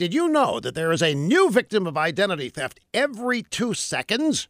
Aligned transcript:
Did 0.00 0.14
you 0.14 0.30
know 0.30 0.60
that 0.60 0.74
there 0.74 0.92
is 0.92 1.02
a 1.02 1.14
new 1.14 1.50
victim 1.50 1.86
of 1.86 1.94
identity 1.94 2.48
theft 2.48 2.80
every 2.94 3.42
two 3.42 3.74
seconds? 3.74 4.48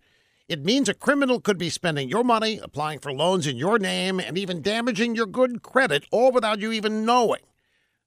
It 0.48 0.64
means 0.64 0.88
a 0.88 0.94
criminal 0.94 1.40
could 1.40 1.58
be 1.58 1.70
spending 1.70 2.08
your 2.08 2.22
money, 2.22 2.60
applying 2.62 3.00
for 3.00 3.12
loans 3.12 3.48
in 3.48 3.56
your 3.56 3.76
name, 3.76 4.20
and 4.20 4.38
even 4.38 4.62
damaging 4.62 5.16
your 5.16 5.26
good 5.26 5.60
credit, 5.60 6.04
all 6.12 6.30
without 6.30 6.60
you 6.60 6.70
even 6.70 7.04
knowing. 7.04 7.40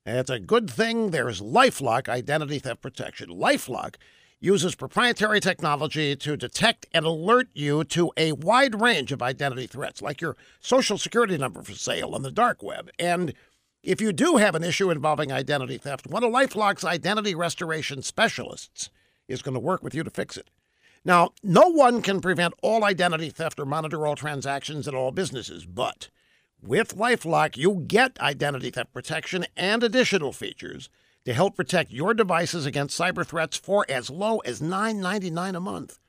It's 0.05 0.29
a 0.29 0.39
good 0.39 0.69
thing 0.69 1.11
there's 1.11 1.41
Lifelock 1.41 2.07
identity 2.07 2.59
theft 2.59 2.81
protection. 2.81 3.29
Lifelock 3.29 3.96
uses 4.39 4.73
proprietary 4.73 5.41
technology 5.41 6.16
to 6.16 6.38
detect 6.38 6.86
and 6.94 7.04
alert 7.04 7.50
you 7.54 7.84
to 7.84 8.14
a 8.16 8.32
wide 8.32 8.80
range 8.80 9.12
of 9.12 9.21
identity 9.21 9.68
threats, 9.68 10.02
like 10.02 10.21
your 10.21 10.38
social 10.62 10.98
security 10.98 11.38
number 11.38 11.62
for 11.62 11.73
sale 11.73 12.16
on 12.16 12.21
the 12.23 12.32
dark 12.32 12.64
web. 12.64 12.89
And 12.98 13.34
if 13.84 14.00
you 14.00 14.13
do 14.13 14.38
have 14.38 14.55
an 14.55 14.63
issue 14.63 14.89
involving 14.89 15.31
identity 15.31 15.77
theft, 15.77 16.07
one 16.07 16.23
of 16.23 16.32
Lifelock's 16.32 16.86
identity 16.86 17.36
restoration 17.36 18.02
specialists 18.02 18.89
is 19.27 19.42
going 19.42 19.54
to 19.54 19.59
work 19.59 19.83
with 19.83 19.93
you 19.93 20.04
to 20.04 20.09
fix 20.09 20.37
it. 20.37 20.50
Now, 21.06 21.32
no 21.43 21.68
one 21.68 22.01
can 22.01 22.21
prevent 22.21 22.54
all 22.64 22.86
identity 22.86 23.29
theft 23.29 23.59
or 23.59 23.65
monitor 23.65 24.07
all 24.07 24.15
transactions 24.15 24.87
at 24.87 24.96
all 24.96 25.11
businesses, 25.11 25.65
but 25.65 26.09
with 26.61 26.96
Lifelock, 26.96 27.57
you 27.57 27.83
get 27.86 28.18
identity 28.21 28.69
theft 28.69 28.93
protection 28.93 29.46
and 29.57 29.84
additional 29.84 30.31
features 30.31 30.89
to 31.25 31.34
help 31.34 31.57
protect 31.57 31.92
your 31.92 32.14
devices 32.14 32.66
against 32.66 32.97
cyber 32.97 33.25
threats 33.25 33.58
for 33.58 33.86
as 33.89 34.09
low 34.09 34.39
as 34.39 34.61
$9.99 34.61 35.58
a 35.58 35.59
month. 35.59 36.00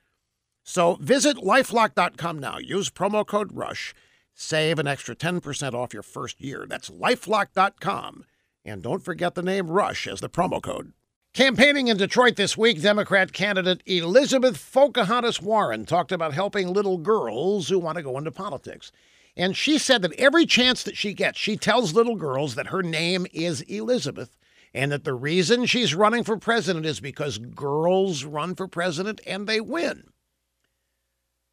So 0.63 0.95
visit 0.95 1.37
lifelock.com 1.37 2.39
now. 2.39 2.57
Use 2.57 2.89
promo 2.89 3.25
code 3.25 3.51
RUSH. 3.53 3.93
Save 4.37 4.79
an 4.79 4.87
extra 4.87 5.15
10% 5.15 5.73
off 5.73 5.93
your 5.93 6.03
first 6.03 6.41
year. 6.41 6.65
That's 6.67 6.89
lifelock.com. 6.89 8.25
And 8.65 8.83
don't 8.83 9.03
forget 9.03 9.33
the 9.33 9.41
name 9.41 9.71
RUSH 9.71 10.07
as 10.07 10.19
the 10.19 10.29
promo 10.29 10.61
code. 10.61 10.91
Campaigning 11.33 11.87
in 11.87 11.95
Detroit 11.95 12.35
this 12.35 12.57
week, 12.57 12.81
Democrat 12.81 13.31
candidate 13.31 13.81
Elizabeth 13.85 14.71
Pocahontas 14.73 15.41
Warren 15.41 15.85
talked 15.85 16.11
about 16.11 16.33
helping 16.33 16.67
little 16.67 16.97
girls 16.97 17.69
who 17.69 17.79
want 17.79 17.95
to 17.95 18.03
go 18.03 18.17
into 18.17 18.31
politics. 18.31 18.91
And 19.37 19.55
she 19.55 19.77
said 19.77 20.01
that 20.01 20.13
every 20.19 20.45
chance 20.45 20.83
that 20.83 20.97
she 20.97 21.13
gets, 21.13 21.39
she 21.39 21.55
tells 21.55 21.93
little 21.93 22.15
girls 22.15 22.55
that 22.55 22.67
her 22.67 22.83
name 22.83 23.27
is 23.33 23.61
Elizabeth 23.61 24.35
and 24.73 24.91
that 24.91 25.05
the 25.05 25.13
reason 25.13 25.65
she's 25.65 25.95
running 25.95 26.25
for 26.25 26.37
president 26.37 26.85
is 26.85 26.99
because 26.99 27.37
girls 27.37 28.25
run 28.25 28.53
for 28.53 28.67
president 28.67 29.21
and 29.25 29.47
they 29.47 29.61
win. 29.61 30.09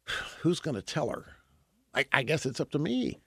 Who's 0.41 0.59
going 0.59 0.75
to 0.75 0.81
tell 0.81 1.09
her? 1.09 1.25
I, 1.93 2.05
I 2.11 2.23
guess 2.23 2.45
it's 2.45 2.59
up 2.59 2.71
to 2.71 2.79
me. 2.79 3.19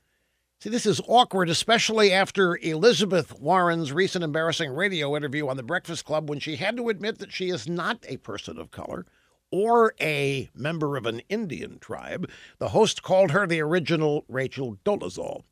See, 0.61 0.71
this 0.71 0.87
is 0.87 1.03
awkward, 1.07 1.51
especially 1.51 2.13
after 2.13 2.57
Elizabeth 2.63 3.39
Warren's 3.39 3.93
recent 3.93 4.25
embarrassing 4.25 4.71
radio 4.71 5.15
interview 5.15 5.49
on 5.49 5.59
The 5.59 5.63
Breakfast 5.63 6.07
Club 6.07 6.31
when 6.31 6.41
she 6.41 6.57
had 6.57 6.79
to 6.79 6.89
admit 6.89 7.19
that 7.19 7.33
she 7.33 7.51
is 7.51 7.69
not 7.69 8.05
a 8.09 8.17
person 8.17 8.59
of 8.59 8.71
color 8.71 9.05
or 9.51 9.95
a 10.01 10.49
member 10.55 10.97
of 10.97 11.05
an 11.07 11.21
Indian 11.29 11.79
tribe. 11.79 12.29
The 12.59 12.71
host 12.71 13.03
called 13.03 13.33
her 13.33 13.47
the 13.47 13.61
original 13.61 14.25
Rachel 14.29 14.79
Dolezal. 14.85 15.43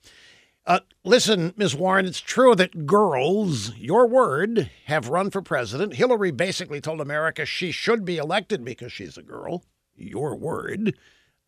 Uh, 0.67 0.81
listen, 1.05 1.53
Ms. 1.59 1.75
Warren, 1.75 2.07
it's 2.07 2.21
true 2.21 2.55
that 2.55 2.87
girls, 2.87 3.77
your 3.77 4.07
word, 4.07 4.71
have 4.87 5.11
run 5.11 5.31
for 5.31 5.43
president. 5.43 5.95
Hillary 5.95 6.31
basically 6.31 6.81
told 6.81 7.03
America 7.03 7.45
she 7.45 7.71
should 7.71 8.07
be 8.07 8.17
elected 8.17 8.65
because 8.65 8.91
she's 8.91 9.19
a 9.19 9.23
girl. 9.23 9.63
Your 9.95 10.35
word. 10.35 10.97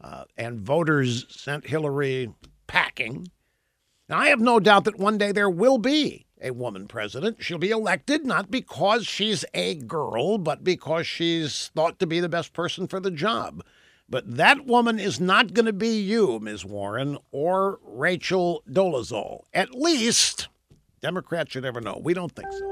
Uh, 0.00 0.24
and 0.36 0.60
voters 0.60 1.26
sent 1.28 1.66
Hillary 1.66 2.32
packing. 2.66 3.28
Now, 4.08 4.18
I 4.18 4.28
have 4.28 4.40
no 4.40 4.60
doubt 4.60 4.84
that 4.84 4.98
one 4.98 5.18
day 5.18 5.32
there 5.32 5.50
will 5.50 5.78
be 5.78 6.26
a 6.40 6.50
woman 6.52 6.86
president. 6.86 7.42
She'll 7.42 7.58
be 7.58 7.70
elected 7.70 8.24
not 8.24 8.50
because 8.50 9.06
she's 9.06 9.44
a 9.54 9.74
girl, 9.74 10.38
but 10.38 10.62
because 10.62 11.06
she's 11.06 11.68
thought 11.74 11.98
to 11.98 12.06
be 12.06 12.20
the 12.20 12.28
best 12.28 12.52
person 12.52 12.86
for 12.86 13.00
the 13.00 13.10
job. 13.10 13.64
But 14.08 14.36
that 14.36 14.66
woman 14.66 15.00
is 15.00 15.18
not 15.18 15.54
going 15.54 15.66
to 15.66 15.72
be 15.72 16.00
you, 16.00 16.38
Ms. 16.38 16.64
Warren, 16.64 17.18
or 17.32 17.80
Rachel 17.82 18.62
Dolezal. 18.70 19.44
At 19.52 19.74
least, 19.74 20.48
Democrats 21.00 21.52
should 21.52 21.64
never 21.64 21.80
know. 21.80 22.00
We 22.02 22.14
don't 22.14 22.32
think 22.32 22.52
so. 22.52 22.65